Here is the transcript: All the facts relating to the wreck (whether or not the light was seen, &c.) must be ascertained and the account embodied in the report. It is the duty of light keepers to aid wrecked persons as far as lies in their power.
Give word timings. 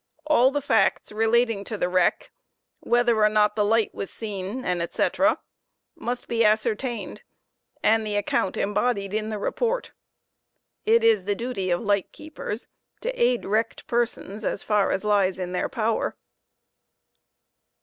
All 0.25 0.49
the 0.49 0.63
facts 0.63 1.11
relating 1.11 1.63
to 1.65 1.77
the 1.77 1.87
wreck 1.87 2.31
(whether 2.79 3.21
or 3.23 3.29
not 3.29 3.55
the 3.55 3.63
light 3.63 3.93
was 3.93 4.09
seen, 4.09 4.63
&c.) 4.89 5.09
must 5.95 6.27
be 6.27 6.43
ascertained 6.43 7.21
and 7.83 8.03
the 8.03 8.15
account 8.15 8.57
embodied 8.57 9.13
in 9.13 9.29
the 9.29 9.37
report. 9.37 9.91
It 10.87 11.03
is 11.03 11.25
the 11.25 11.35
duty 11.35 11.69
of 11.69 11.81
light 11.81 12.11
keepers 12.11 12.67
to 13.01 13.11
aid 13.11 13.45
wrecked 13.45 13.85
persons 13.85 14.43
as 14.43 14.63
far 14.63 14.89
as 14.91 15.03
lies 15.03 15.37
in 15.37 15.51
their 15.51 15.69
power. 15.69 16.15